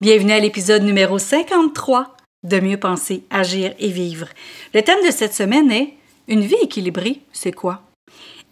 Bienvenue 0.00 0.30
à 0.30 0.38
l'épisode 0.38 0.84
numéro 0.84 1.18
53 1.18 2.16
de 2.44 2.60
Mieux 2.60 2.76
penser, 2.76 3.24
agir 3.30 3.74
et 3.80 3.88
vivre. 3.88 4.28
Le 4.72 4.80
thème 4.80 5.04
de 5.04 5.10
cette 5.10 5.34
semaine 5.34 5.72
est 5.72 5.94
Une 6.28 6.42
vie 6.42 6.54
équilibrée, 6.62 7.22
c'est 7.32 7.50
quoi? 7.50 7.82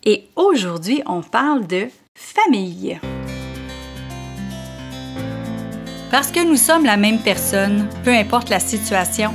Et 0.04 0.24
aujourd'hui, 0.34 1.02
on 1.06 1.22
parle 1.22 1.68
de 1.68 1.86
famille. 2.18 2.98
Parce 6.10 6.32
que 6.32 6.44
nous 6.44 6.56
sommes 6.56 6.84
la 6.84 6.96
même 6.96 7.20
personne, 7.20 7.88
peu 8.02 8.10
importe 8.10 8.50
la 8.50 8.58
situation, 8.58 9.32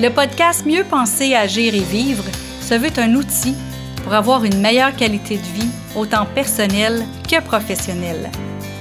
le 0.00 0.08
podcast 0.08 0.66
Mieux 0.66 0.82
penser, 0.82 1.36
agir 1.36 1.72
et 1.72 1.84
vivre 1.84 2.24
se 2.62 2.74
veut 2.74 2.98
un 2.98 3.14
outil 3.14 3.54
pour 4.02 4.12
avoir 4.12 4.42
une 4.42 4.60
meilleure 4.60 4.96
qualité 4.96 5.36
de 5.36 5.42
vie, 5.42 5.70
autant 5.94 6.26
personnelle 6.26 7.04
que 7.30 7.40
professionnelle. 7.40 8.28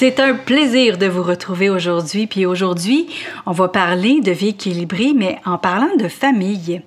C'est 0.00 0.20
un 0.20 0.34
plaisir 0.34 0.96
de 0.96 1.06
vous 1.06 1.24
retrouver 1.24 1.70
aujourd'hui. 1.70 2.28
Puis 2.28 2.46
aujourd'hui, 2.46 3.08
on 3.46 3.50
va 3.50 3.66
parler 3.66 4.20
de 4.20 4.30
vie 4.30 4.50
équilibrée, 4.50 5.12
mais 5.12 5.40
en 5.44 5.58
parlant 5.58 5.96
de 5.96 6.06
famille. 6.06 6.82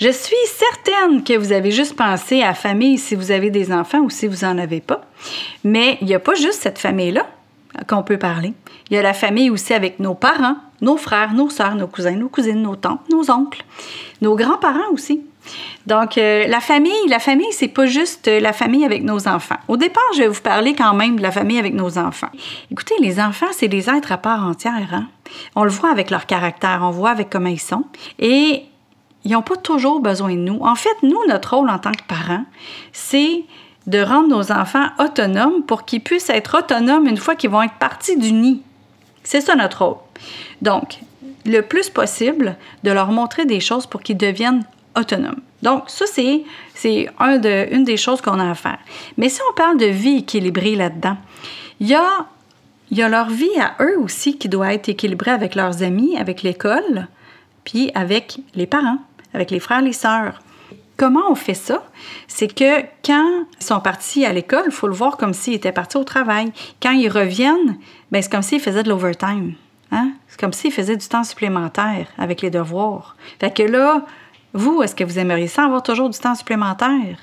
Je 0.00 0.08
suis 0.08 0.34
certaine 0.46 1.22
que 1.22 1.36
vous 1.36 1.52
avez 1.52 1.70
juste 1.70 1.96
pensé 1.96 2.40
à 2.40 2.54
famille 2.54 2.96
si 2.96 3.14
vous 3.14 3.30
avez 3.30 3.50
des 3.50 3.72
enfants 3.72 4.00
ou 4.00 4.08
si 4.08 4.26
vous 4.26 4.46
n'en 4.46 4.56
avez 4.56 4.80
pas. 4.80 5.02
Mais 5.64 5.98
il 6.00 6.06
n'y 6.06 6.14
a 6.14 6.18
pas 6.18 6.32
juste 6.32 6.62
cette 6.62 6.78
famille-là 6.78 7.26
qu'on 7.88 8.02
peut 8.02 8.18
parler. 8.18 8.54
Il 8.90 8.94
y 8.94 8.98
a 8.98 9.02
la 9.02 9.14
famille 9.14 9.50
aussi 9.50 9.74
avec 9.74 10.00
nos 10.00 10.14
parents, 10.14 10.56
nos 10.80 10.96
frères, 10.96 11.32
nos 11.32 11.50
sœurs, 11.50 11.74
nos 11.74 11.86
cousins, 11.86 12.12
nos 12.12 12.28
cousines, 12.28 12.62
nos 12.62 12.76
tantes, 12.76 13.08
nos 13.10 13.30
oncles, 13.30 13.64
nos 14.20 14.36
grands-parents 14.36 14.92
aussi. 14.92 15.22
Donc, 15.86 16.18
euh, 16.18 16.46
la 16.48 16.60
famille, 16.60 17.06
la 17.08 17.20
famille, 17.20 17.52
c'est 17.52 17.68
pas 17.68 17.86
juste 17.86 18.26
la 18.26 18.52
famille 18.52 18.84
avec 18.84 19.04
nos 19.04 19.28
enfants. 19.28 19.58
Au 19.68 19.76
départ, 19.76 20.02
je 20.14 20.22
vais 20.22 20.28
vous 20.28 20.40
parler 20.40 20.74
quand 20.74 20.94
même 20.94 21.16
de 21.16 21.22
la 21.22 21.30
famille 21.30 21.58
avec 21.58 21.74
nos 21.74 21.98
enfants. 21.98 22.30
Écoutez, 22.70 22.94
les 23.00 23.20
enfants, 23.20 23.46
c'est 23.52 23.68
des 23.68 23.88
êtres 23.88 24.10
à 24.10 24.18
part 24.18 24.44
entière. 24.44 24.88
Hein? 24.92 25.06
On 25.54 25.62
le 25.62 25.70
voit 25.70 25.90
avec 25.90 26.10
leur 26.10 26.26
caractère, 26.26 26.80
on 26.82 26.90
voit 26.90 27.10
avec 27.10 27.30
comment 27.30 27.48
ils 27.48 27.60
sont. 27.60 27.84
Et 28.18 28.64
ils 29.24 29.32
n'ont 29.32 29.42
pas 29.42 29.56
toujours 29.56 30.00
besoin 30.00 30.30
de 30.30 30.40
nous. 30.40 30.58
En 30.60 30.74
fait, 30.74 30.96
nous, 31.02 31.18
notre 31.28 31.56
rôle 31.56 31.70
en 31.70 31.78
tant 31.78 31.92
que 31.92 32.04
parents, 32.08 32.44
c'est 32.92 33.44
de 33.86 34.00
rendre 34.00 34.28
nos 34.28 34.52
enfants 34.52 34.86
autonomes 34.98 35.62
pour 35.62 35.84
qu'ils 35.84 36.02
puissent 36.02 36.30
être 36.30 36.58
autonomes 36.58 37.06
une 37.06 37.16
fois 37.16 37.36
qu'ils 37.36 37.50
vont 37.50 37.62
être 37.62 37.74
partis 37.74 38.16
du 38.16 38.32
nid. 38.32 38.62
C'est 39.22 39.40
ça 39.40 39.54
notre 39.54 39.84
rôle. 39.84 39.96
Donc, 40.62 41.00
le 41.44 41.60
plus 41.60 41.90
possible, 41.90 42.56
de 42.82 42.90
leur 42.90 43.12
montrer 43.12 43.44
des 43.44 43.60
choses 43.60 43.86
pour 43.86 44.02
qu'ils 44.02 44.16
deviennent 44.16 44.64
autonomes. 44.96 45.40
Donc, 45.62 45.84
ça, 45.88 46.04
c'est, 46.06 46.44
un 47.18 47.38
de, 47.38 47.72
une 47.72 47.84
des 47.84 47.96
choses 47.96 48.20
qu'on 48.20 48.38
a 48.38 48.50
à 48.50 48.54
faire. 48.54 48.78
Mais 49.16 49.28
si 49.28 49.40
on 49.50 49.54
parle 49.54 49.78
de 49.78 49.86
vie 49.86 50.18
équilibrée 50.18 50.74
là-dedans, 50.74 51.16
il 51.80 51.88
y 51.88 51.94
a, 51.94 52.26
y 52.90 53.02
a 53.02 53.08
leur 53.08 53.28
vie 53.28 53.58
à 53.60 53.82
eux 53.82 53.98
aussi 53.98 54.38
qui 54.38 54.48
doit 54.48 54.74
être 54.74 54.88
équilibrée 54.88 55.30
avec 55.30 55.54
leurs 55.54 55.82
amis, 55.82 56.16
avec 56.16 56.42
l'école, 56.42 57.08
puis 57.64 57.90
avec 57.94 58.38
les 58.54 58.66
parents, 58.66 58.98
avec 59.34 59.50
les 59.50 59.60
frères, 59.60 59.82
les 59.82 59.92
sœurs. 59.92 60.40
Comment 60.96 61.30
on 61.30 61.34
fait 61.34 61.54
ça? 61.54 61.82
C'est 62.26 62.48
que 62.48 62.80
quand 63.04 63.44
ils 63.60 63.64
sont 63.64 63.80
partis 63.80 64.24
à 64.24 64.32
l'école, 64.32 64.64
il 64.66 64.72
faut 64.72 64.86
le 64.86 64.94
voir 64.94 65.16
comme 65.16 65.34
s'ils 65.34 65.54
étaient 65.54 65.72
partis 65.72 65.98
au 65.98 66.04
travail. 66.04 66.52
Quand 66.82 66.92
ils 66.92 67.10
reviennent, 67.10 67.76
ben, 68.10 68.22
c'est 68.22 68.30
comme 68.30 68.42
s'ils 68.42 68.60
faisaient 68.60 68.82
de 68.82 68.88
l'overtime. 68.88 69.54
Hein? 69.92 70.12
C'est 70.28 70.40
comme 70.40 70.54
s'ils 70.54 70.72
faisaient 70.72 70.96
du 70.96 71.06
temps 71.06 71.24
supplémentaire 71.24 72.08
avec 72.18 72.40
les 72.40 72.50
devoirs. 72.50 73.16
Fait 73.38 73.54
que 73.54 73.62
là, 73.62 74.06
vous, 74.54 74.82
est-ce 74.82 74.94
que 74.94 75.04
vous 75.04 75.18
aimeriez 75.18 75.48
ça 75.48 75.64
avoir 75.64 75.82
toujours 75.82 76.08
du 76.08 76.18
temps 76.18 76.34
supplémentaire? 76.34 77.18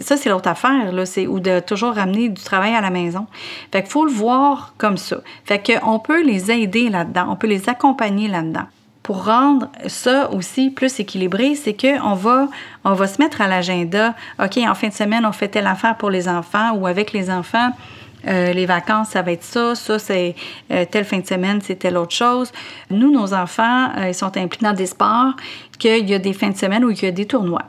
ça, 0.00 0.16
c'est 0.16 0.28
l'autre 0.28 0.48
affaire, 0.48 0.92
c'est, 1.06 1.26
ou 1.26 1.40
de 1.40 1.60
toujours 1.60 1.94
ramener 1.94 2.28
du 2.28 2.42
travail 2.42 2.74
à 2.74 2.80
la 2.80 2.90
maison. 2.90 3.26
Fait 3.72 3.82
qu'il 3.82 3.90
faut 3.90 4.04
le 4.04 4.12
voir 4.12 4.74
comme 4.78 4.96
ça. 4.96 5.18
Fait 5.44 5.60
qu'on 5.60 5.98
peut 5.98 6.22
les 6.22 6.50
aider 6.50 6.88
là-dedans, 6.88 7.26
on 7.30 7.36
peut 7.36 7.46
les 7.46 7.68
accompagner 7.68 8.28
là-dedans. 8.28 8.66
Pour 9.08 9.24
rendre 9.24 9.68
ça 9.86 10.30
aussi 10.32 10.68
plus 10.68 11.00
équilibré, 11.00 11.54
c'est 11.54 11.72
qu'on 11.72 12.12
va, 12.12 12.46
on 12.84 12.92
va 12.92 13.06
se 13.06 13.22
mettre 13.22 13.40
à 13.40 13.48
l'agenda, 13.48 14.14
OK, 14.38 14.58
en 14.58 14.74
fin 14.74 14.88
de 14.88 14.92
semaine, 14.92 15.24
on 15.24 15.32
fait 15.32 15.48
telle 15.48 15.66
affaire 15.66 15.96
pour 15.96 16.10
les 16.10 16.28
enfants 16.28 16.72
ou 16.72 16.86
avec 16.86 17.14
les 17.14 17.30
enfants, 17.30 17.70
euh, 18.26 18.52
les 18.52 18.66
vacances, 18.66 19.10
ça 19.10 19.22
va 19.22 19.32
être 19.32 19.44
ça. 19.44 19.74
Ça, 19.74 19.98
c'est 19.98 20.34
euh, 20.70 20.84
telle 20.90 21.04
fin 21.04 21.18
de 21.18 21.26
semaine, 21.26 21.60
c'est 21.62 21.76
telle 21.76 21.96
autre 21.96 22.14
chose. 22.14 22.52
Nous, 22.90 23.10
nos 23.10 23.32
enfants, 23.32 23.90
euh, 23.96 24.08
ils 24.08 24.14
sont 24.14 24.36
impliqués 24.36 24.64
dans 24.64 24.72
des 24.72 24.86
sports 24.86 25.34
qu'il 25.78 26.08
y 26.08 26.14
a 26.14 26.18
des 26.18 26.32
fins 26.32 26.50
de 26.50 26.56
semaine 26.56 26.84
où 26.84 26.90
il 26.90 27.00
y 27.00 27.06
a 27.06 27.12
des 27.12 27.26
tournois. 27.26 27.62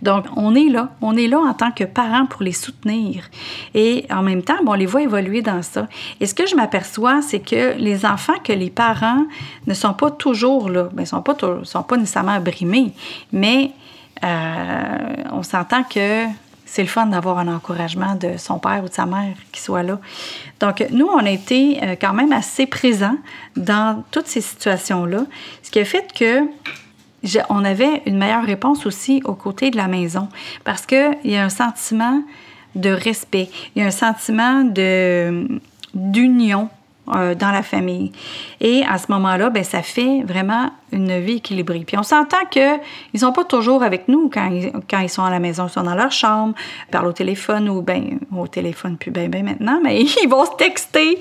Donc, 0.00 0.26
on 0.36 0.54
est 0.54 0.68
là. 0.68 0.90
On 1.00 1.16
est 1.16 1.26
là 1.26 1.38
en 1.40 1.52
tant 1.52 1.72
que 1.72 1.82
parents 1.82 2.26
pour 2.26 2.42
les 2.42 2.52
soutenir. 2.52 3.24
Et 3.74 4.06
en 4.10 4.22
même 4.22 4.42
temps, 4.42 4.62
bon, 4.64 4.72
on 4.72 4.74
les 4.74 4.86
voit 4.86 5.02
évoluer 5.02 5.42
dans 5.42 5.62
ça. 5.62 5.88
Et 6.20 6.26
ce 6.26 6.34
que 6.34 6.46
je 6.46 6.54
m'aperçois, 6.54 7.22
c'est 7.22 7.40
que 7.40 7.74
les 7.76 8.06
enfants, 8.06 8.38
que 8.44 8.52
les 8.52 8.70
parents 8.70 9.24
ne 9.66 9.74
sont 9.74 9.94
pas 9.94 10.12
toujours 10.12 10.70
là, 10.70 10.84
ben, 10.84 10.98
ils 10.98 11.00
ne 11.00 11.06
sont 11.06 11.22
pas, 11.22 11.36
sont 11.64 11.82
pas 11.82 11.96
nécessairement 11.96 12.38
brimés, 12.40 12.92
mais 13.32 13.72
on 14.22 15.42
s'entend 15.42 15.82
que 15.82 16.26
c'est 16.66 16.82
le 16.82 16.88
fun 16.88 17.06
d'avoir 17.06 17.38
un 17.38 17.48
encouragement 17.48 18.14
de 18.16 18.36
son 18.36 18.58
père 18.58 18.82
ou 18.84 18.88
de 18.88 18.92
sa 18.92 19.06
mère 19.06 19.36
qui 19.52 19.62
soit 19.62 19.82
là. 19.82 19.98
Donc, 20.60 20.84
nous, 20.90 21.06
on 21.06 21.24
a 21.24 21.30
été 21.30 21.78
euh, 21.82 21.94
quand 21.98 22.12
même 22.12 22.32
assez 22.32 22.66
présents 22.66 23.16
dans 23.56 24.04
toutes 24.10 24.26
ces 24.26 24.40
situations-là, 24.40 25.24
ce 25.62 25.70
qui 25.70 25.78
a 25.78 25.84
fait 25.84 26.12
que 26.12 26.42
on 27.48 27.64
avait 27.64 28.02
une 28.06 28.18
meilleure 28.18 28.44
réponse 28.44 28.86
aussi 28.86 29.20
aux 29.24 29.34
côtés 29.34 29.70
de 29.70 29.76
la 29.76 29.88
maison 29.88 30.28
parce 30.64 30.86
qu'il 30.86 31.16
y 31.24 31.36
a 31.36 31.44
un 31.44 31.48
sentiment 31.48 32.22
de 32.74 32.90
respect, 32.90 33.48
il 33.74 33.82
y 33.82 33.84
a 33.84 33.88
un 33.88 33.90
sentiment 33.90 34.62
d'union 35.94 36.68
euh, 37.14 37.36
dans 37.36 37.52
la 37.52 37.62
famille. 37.62 38.10
Et 38.60 38.84
à 38.84 38.98
ce 38.98 39.12
moment-là, 39.12 39.48
ben, 39.50 39.62
ça 39.62 39.82
fait 39.82 40.22
vraiment 40.24 40.70
une 40.90 41.20
vie 41.20 41.34
équilibrée. 41.34 41.84
Puis 41.86 41.96
on 41.96 42.02
s'entend 42.02 42.44
qu'ils 42.50 42.80
ne 43.14 43.18
sont 43.18 43.32
pas 43.32 43.44
toujours 43.44 43.84
avec 43.84 44.08
nous 44.08 44.28
quand 44.28 44.50
ils, 44.50 44.72
ils 45.02 45.08
sont 45.08 45.22
à 45.22 45.30
la 45.30 45.38
maison. 45.38 45.66
Ils 45.68 45.70
sont 45.70 45.84
dans 45.84 45.94
leur 45.94 46.10
chambre, 46.10 46.54
parlent 46.90 47.06
au 47.06 47.12
téléphone 47.12 47.68
ou 47.68 47.80
ben 47.80 48.18
au 48.36 48.48
téléphone 48.48 48.96
plus 48.96 49.12
bien 49.12 49.28
ben 49.28 49.44
maintenant, 49.44 49.78
mais 49.82 50.00
ils 50.22 50.28
vont 50.28 50.44
se 50.46 50.56
texter 50.56 51.20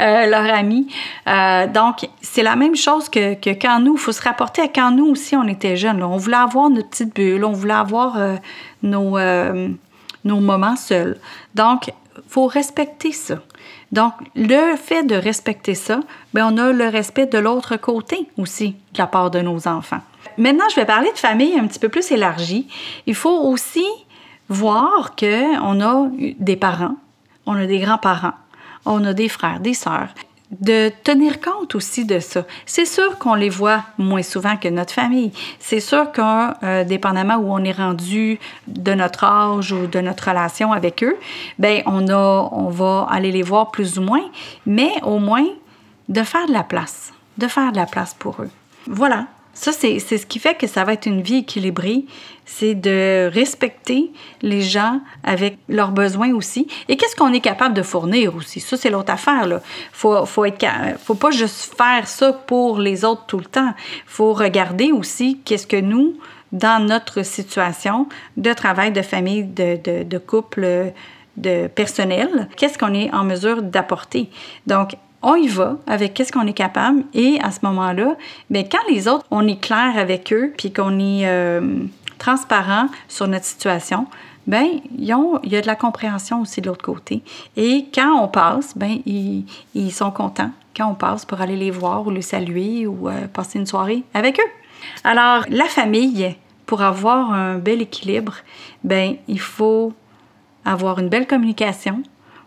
euh, 0.00 0.26
leurs 0.26 0.54
amis. 0.54 0.86
Euh, 1.26 1.66
donc, 1.66 2.08
c'est 2.20 2.44
la 2.44 2.54
même 2.54 2.76
chose 2.76 3.08
que, 3.08 3.34
que 3.34 3.50
quand 3.50 3.80
nous, 3.80 3.94
il 3.94 4.00
faut 4.00 4.12
se 4.12 4.22
rapporter 4.22 4.62
à 4.62 4.68
quand 4.68 4.92
nous 4.92 5.06
aussi, 5.06 5.34
on 5.34 5.48
était 5.48 5.76
jeunes. 5.76 6.00
On 6.02 6.16
voulait 6.16 6.36
avoir 6.36 6.70
notre 6.70 6.90
petite 6.90 7.14
bulle, 7.14 7.44
on 7.44 7.52
voulait 7.52 7.74
avoir 7.74 8.18
nos, 8.82 9.18
nos 10.24 10.40
moments 10.40 10.76
seuls. 10.76 11.18
Donc, 11.54 11.92
faut 12.28 12.46
respecter 12.46 13.12
ça. 13.12 13.36
Donc, 13.92 14.12
le 14.34 14.76
fait 14.76 15.04
de 15.04 15.14
respecter 15.14 15.74
ça, 15.74 16.00
bien, 16.32 16.52
on 16.52 16.58
a 16.58 16.72
le 16.72 16.88
respect 16.88 17.26
de 17.26 17.38
l'autre 17.38 17.76
côté 17.76 18.28
aussi 18.38 18.70
de 18.92 18.98
la 18.98 19.06
part 19.06 19.30
de 19.30 19.40
nos 19.40 19.68
enfants. 19.68 20.00
Maintenant, 20.38 20.64
je 20.70 20.76
vais 20.76 20.86
parler 20.86 21.12
de 21.12 21.18
famille 21.18 21.58
un 21.58 21.66
petit 21.66 21.78
peu 21.78 21.88
plus 21.88 22.10
élargie. 22.10 22.66
Il 23.06 23.14
faut 23.14 23.38
aussi 23.42 23.84
voir 24.48 25.14
qu'on 25.16 25.80
a 25.80 26.08
des 26.38 26.56
parents, 26.56 26.96
on 27.46 27.54
a 27.54 27.66
des 27.66 27.78
grands-parents, 27.78 28.34
on 28.84 29.04
a 29.04 29.12
des 29.12 29.28
frères, 29.28 29.60
des 29.60 29.74
sœurs 29.74 30.08
de 30.50 30.90
tenir 31.02 31.40
compte 31.40 31.74
aussi 31.74 32.04
de 32.04 32.20
ça. 32.20 32.44
C'est 32.66 32.84
sûr 32.84 33.18
qu'on 33.18 33.34
les 33.34 33.48
voit 33.48 33.82
moins 33.98 34.22
souvent 34.22 34.56
que 34.56 34.68
notre 34.68 34.92
famille. 34.92 35.32
C'est 35.58 35.80
sûr 35.80 36.12
qu'un, 36.12 36.54
euh, 36.62 36.84
dépendamment 36.84 37.36
où 37.36 37.52
on 37.52 37.64
est 37.64 37.72
rendu 37.72 38.38
de 38.66 38.92
notre 38.92 39.24
âge 39.24 39.72
ou 39.72 39.86
de 39.86 40.00
notre 40.00 40.28
relation 40.28 40.72
avec 40.72 41.02
eux, 41.02 41.16
ben 41.58 41.82
on 41.86 42.08
a, 42.08 42.48
on 42.52 42.68
va 42.68 43.06
aller 43.10 43.32
les 43.32 43.42
voir 43.42 43.70
plus 43.70 43.98
ou 43.98 44.02
moins, 44.02 44.24
mais 44.66 44.92
au 45.02 45.18
moins 45.18 45.46
de 46.08 46.22
faire 46.22 46.46
de 46.46 46.52
la 46.52 46.62
place, 46.62 47.12
de 47.38 47.48
faire 47.48 47.72
de 47.72 47.76
la 47.76 47.86
place 47.86 48.14
pour 48.14 48.42
eux. 48.42 48.50
Voilà. 48.86 49.26
Ça, 49.54 49.72
c'est 49.72 49.98
ce 49.98 50.26
qui 50.26 50.38
fait 50.38 50.54
que 50.54 50.66
ça 50.66 50.84
va 50.84 50.92
être 50.92 51.06
une 51.06 51.22
vie 51.22 51.38
équilibrée, 51.38 52.04
c'est 52.44 52.74
de 52.74 53.30
respecter 53.32 54.10
les 54.42 54.60
gens 54.60 55.00
avec 55.22 55.56
leurs 55.68 55.92
besoins 55.92 56.34
aussi. 56.34 56.66
Et 56.88 56.96
qu'est-ce 56.96 57.16
qu'on 57.16 57.32
est 57.32 57.40
capable 57.40 57.74
de 57.74 57.82
fournir 57.82 58.36
aussi? 58.36 58.60
Ça, 58.60 58.76
c'est 58.76 58.90
l'autre 58.90 59.12
affaire. 59.12 59.46
Il 59.46 59.60
faut, 59.92 60.26
faut, 60.26 61.14
pas 61.14 61.30
juste 61.30 61.74
faire 61.76 62.06
ça 62.06 62.32
pour 62.32 62.78
les 62.78 63.04
autres 63.04 63.24
tout 63.26 63.38
le 63.38 63.44
temps. 63.44 63.72
Il 63.78 64.02
faut 64.06 64.32
regarder 64.32 64.92
aussi 64.92 65.40
qu'est-ce 65.44 65.66
que 65.66 65.80
nous, 65.80 66.14
dans 66.52 66.84
notre 66.84 67.24
situation 67.24 68.08
de 68.36 68.52
travail, 68.52 68.92
de 68.92 69.02
famille, 69.02 69.44
de, 69.44 69.78
de, 69.82 70.02
de 70.02 70.18
couple, 70.18 70.92
de 71.36 71.66
personnel, 71.66 72.48
qu'est-ce 72.56 72.78
qu'on 72.78 72.94
est 72.94 73.12
en 73.12 73.24
mesure 73.24 73.62
d'apporter. 73.62 74.28
Donc, 74.66 74.96
on 75.24 75.34
y 75.34 75.48
va 75.48 75.78
avec 75.86 76.14
qu'est-ce 76.14 76.30
qu'on 76.30 76.46
est 76.46 76.52
capable 76.52 77.02
et 77.14 77.38
à 77.42 77.50
ce 77.50 77.60
moment-là, 77.62 78.14
bien, 78.50 78.62
quand 78.62 78.86
les 78.88 79.08
autres, 79.08 79.24
on 79.30 79.48
est 79.48 79.60
clair 79.60 79.94
avec 79.96 80.32
eux 80.32 80.52
puis 80.56 80.72
qu'on 80.72 80.98
est 81.00 81.26
euh, 81.26 81.78
transparent 82.18 82.88
sur 83.08 83.26
notre 83.26 83.46
situation, 83.46 84.06
ben 84.46 84.66
il 84.98 85.04
y 85.04 85.12
a 85.12 85.60
de 85.60 85.66
la 85.66 85.74
compréhension 85.74 86.42
aussi 86.42 86.60
de 86.60 86.66
l'autre 86.66 86.84
côté. 86.84 87.22
Et 87.56 87.86
quand 87.94 88.22
on 88.22 88.28
passe, 88.28 88.76
ben 88.76 88.98
ils, 89.06 89.46
ils, 89.74 89.90
sont 89.90 90.10
contents 90.10 90.50
quand 90.76 90.90
on 90.90 90.94
passe 90.94 91.24
pour 91.24 91.40
aller 91.40 91.56
les 91.56 91.70
voir 91.70 92.06
ou 92.06 92.10
les 92.10 92.22
saluer 92.22 92.86
ou 92.86 93.08
euh, 93.08 93.26
passer 93.32 93.58
une 93.58 93.66
soirée 93.66 94.02
avec 94.12 94.38
eux. 94.38 94.50
Alors, 95.02 95.44
la 95.48 95.64
famille, 95.64 96.36
pour 96.66 96.82
avoir 96.82 97.32
un 97.32 97.56
bel 97.56 97.80
équilibre, 97.80 98.34
ben 98.82 99.16
il 99.28 99.40
faut 99.40 99.94
avoir 100.66 100.98
une 100.98 101.08
belle 101.08 101.26
communication 101.26 102.02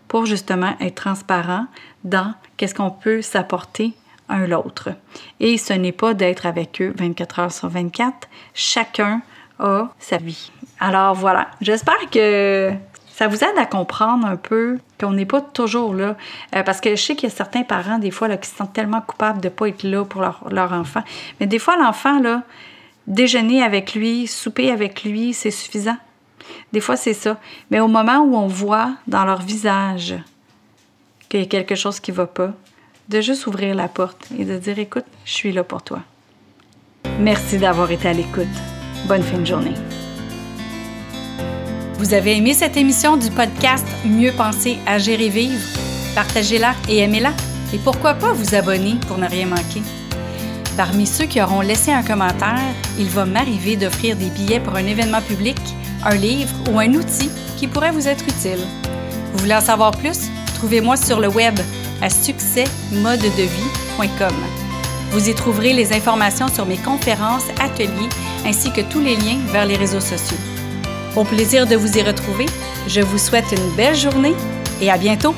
pour 0.08 0.26
justement 0.26 0.74
être 0.80 0.96
transparent 0.96 1.66
dans 2.04 2.34
qu'est-ce 2.56 2.74
qu'on 2.74 2.90
peut 2.90 3.22
s'apporter 3.22 3.94
un 4.28 4.46
l'autre. 4.46 4.90
Et 5.40 5.56
ce 5.56 5.72
n'est 5.72 5.92
pas 5.92 6.14
d'être 6.14 6.46
avec 6.46 6.82
eux 6.82 6.92
24 6.96 7.38
heures 7.38 7.52
sur 7.52 7.68
24. 7.68 8.28
Chacun 8.54 9.22
a 9.58 9.88
sa 9.98 10.18
vie. 10.18 10.50
Alors 10.80 11.14
voilà, 11.14 11.48
j'espère 11.60 12.10
que 12.10 12.72
ça 13.18 13.26
vous 13.26 13.42
aide 13.42 13.58
à 13.58 13.66
comprendre 13.66 14.26
un 14.26 14.36
peu 14.36 14.78
qu'on 15.00 15.12
n'est 15.12 15.26
pas 15.26 15.40
toujours 15.40 15.92
là. 15.92 16.16
Euh, 16.54 16.62
parce 16.62 16.80
que 16.80 16.90
je 16.90 17.02
sais 17.02 17.16
qu'il 17.16 17.28
y 17.28 17.32
a 17.32 17.34
certains 17.34 17.64
parents, 17.64 17.98
des 17.98 18.12
fois, 18.12 18.28
là, 18.28 18.36
qui 18.36 18.48
se 18.48 18.54
sentent 18.54 18.72
tellement 18.72 19.00
coupables 19.00 19.40
de 19.40 19.48
ne 19.48 19.52
pas 19.52 19.68
être 19.68 19.82
là 19.82 20.04
pour 20.04 20.20
leur, 20.20 20.72
enfant. 20.72 21.02
Mais 21.40 21.46
des 21.46 21.58
fois, 21.58 21.76
l'enfant, 21.76 22.20
là, 22.20 22.44
déjeuner 23.08 23.60
avec 23.60 23.94
lui, 23.94 24.28
souper 24.28 24.70
avec 24.70 25.02
lui, 25.02 25.34
c'est 25.34 25.50
suffisant. 25.50 25.96
Des 26.72 26.80
fois, 26.80 26.96
c'est 26.96 27.14
ça. 27.14 27.38
Mais 27.70 27.80
au 27.80 27.88
moment 27.88 28.18
où 28.18 28.36
on 28.36 28.46
voit 28.46 28.92
dans 29.06 29.24
leur 29.24 29.42
visage 29.42 30.16
qu'il 31.28 31.40
y 31.40 31.42
a 31.42 31.46
quelque 31.46 31.74
chose 31.74 32.00
qui 32.00 32.10
ne 32.10 32.16
va 32.16 32.26
pas, 32.26 32.52
de 33.08 33.20
juste 33.20 33.46
ouvrir 33.46 33.74
la 33.74 33.88
porte 33.88 34.28
et 34.38 34.44
de 34.44 34.58
dire 34.58 34.78
écoute, 34.78 35.04
je 35.24 35.32
suis 35.32 35.52
là 35.52 35.64
pour 35.64 35.82
toi. 35.82 36.00
Merci 37.18 37.58
d'avoir 37.58 37.90
été 37.90 38.08
à 38.08 38.12
l'écoute. 38.12 38.46
Bonne 39.06 39.22
fin 39.22 39.38
de 39.38 39.46
journée. 39.46 39.74
Vous 41.94 42.14
avez 42.14 42.36
aimé 42.36 42.54
cette 42.54 42.76
émission 42.76 43.16
du 43.16 43.30
podcast 43.30 43.86
Mieux 44.04 44.32
penser, 44.32 44.78
agir 44.86 45.20
et 45.20 45.30
vivre? 45.30 45.60
Partagez-la 46.14 46.74
et 46.88 46.98
aimez-la. 46.98 47.32
Et 47.74 47.78
pourquoi 47.78 48.14
pas 48.14 48.32
vous 48.32 48.54
abonner 48.54 48.94
pour 49.06 49.18
ne 49.18 49.28
rien 49.28 49.46
manquer? 49.46 49.82
Parmi 50.76 51.06
ceux 51.06 51.24
qui 51.24 51.42
auront 51.42 51.60
laissé 51.60 51.92
un 51.92 52.04
commentaire, 52.04 52.74
il 52.98 53.08
va 53.08 53.24
m'arriver 53.24 53.76
d'offrir 53.76 54.16
des 54.16 54.30
billets 54.30 54.60
pour 54.60 54.76
un 54.76 54.86
événement 54.86 55.20
public, 55.20 55.58
un 56.04 56.14
livre 56.14 56.54
ou 56.70 56.78
un 56.78 56.92
outil 56.94 57.30
qui 57.56 57.66
pourrait 57.66 57.92
vous 57.92 58.08
être 58.08 58.24
utile. 58.24 58.60
Vous 59.32 59.38
voulez 59.38 59.54
en 59.54 59.60
savoir 59.60 59.92
plus? 59.92 60.30
Trouvez-moi 60.54 60.96
sur 60.96 61.20
le 61.20 61.28
web 61.28 61.58
à 62.00 62.08
succèsmodedevie.com. 62.08 64.34
Vous 65.10 65.28
y 65.28 65.34
trouverez 65.34 65.72
les 65.72 65.92
informations 65.92 66.46
sur 66.48 66.66
mes 66.66 66.76
conférences, 66.76 67.46
ateliers 67.60 68.08
ainsi 68.46 68.72
que 68.72 68.82
tous 68.82 69.00
les 69.00 69.16
liens 69.16 69.38
vers 69.52 69.66
les 69.66 69.76
réseaux 69.76 70.00
sociaux. 70.00 70.36
Au 71.16 71.24
plaisir 71.24 71.66
de 71.66 71.74
vous 71.76 71.98
y 71.98 72.02
retrouver, 72.02 72.46
je 72.86 73.00
vous 73.00 73.18
souhaite 73.18 73.50
une 73.52 73.70
belle 73.76 73.96
journée 73.96 74.34
et 74.80 74.90
à 74.90 74.98
bientôt! 74.98 75.34